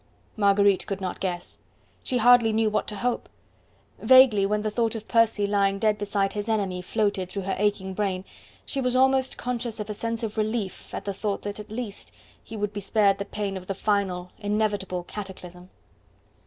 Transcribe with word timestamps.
Marguerite 0.35 0.87
could 0.87 0.99
not 0.99 1.19
guess. 1.19 1.59
She 2.03 2.17
hardly 2.17 2.51
knew 2.51 2.71
what 2.71 2.87
to 2.87 2.95
hope. 2.95 3.29
Vaguely, 3.99 4.47
when 4.47 4.63
the 4.63 4.71
thought 4.71 4.95
of 4.95 5.07
Percy 5.07 5.45
lying 5.45 5.77
dead 5.77 5.99
beside 5.99 6.33
his 6.33 6.49
enemy 6.49 6.81
floated 6.81 7.29
through 7.29 7.43
her 7.43 7.53
aching 7.59 7.93
brain, 7.93 8.25
she 8.65 8.81
was 8.81 8.95
almost 8.95 9.37
conscious 9.37 9.79
of 9.79 9.91
a 9.91 9.93
sense 9.93 10.23
of 10.23 10.39
relief 10.39 10.91
at 10.95 11.05
the 11.05 11.13
thought 11.13 11.43
that 11.43 11.59
at 11.59 11.69
least 11.69 12.11
he 12.43 12.57
would 12.57 12.73
be 12.73 12.79
spared 12.79 13.19
the 13.19 13.25
pain 13.25 13.55
of 13.55 13.67
the 13.67 13.75
final, 13.75 14.31
inevitable 14.39 15.03
cataclysm. 15.03 15.69